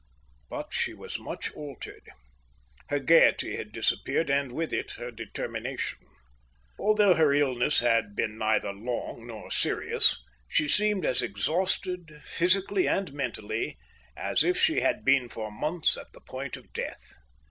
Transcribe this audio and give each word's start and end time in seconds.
But 0.49 0.73
she 0.73 0.95
was 0.95 1.19
much 1.19 1.51
altered. 1.51 2.09
Her 2.89 2.97
gaiety 2.97 3.57
had 3.57 3.71
disappeared 3.71 4.31
and 4.31 4.51
with 4.51 4.73
it 4.73 4.93
her 4.97 5.11
determination. 5.11 5.99
Although 6.79 7.13
her 7.13 7.31
illness 7.33 7.81
had 7.81 8.15
been 8.15 8.35
neither 8.35 8.73
long 8.73 9.27
nor 9.27 9.51
serious, 9.51 10.17
she 10.47 10.67
seemed 10.67 11.05
as 11.05 11.21
exhausted, 11.21 12.19
physically 12.25 12.87
and 12.87 13.13
mentally, 13.13 13.77
as 14.17 14.43
if 14.43 14.57
she 14.57 14.79
had 14.81 15.05
been 15.05 15.29
for 15.29 15.51
months 15.51 15.95
at 15.95 16.11
the 16.13 16.21
point 16.21 16.57
of 16.57 16.73
death. 16.73 17.13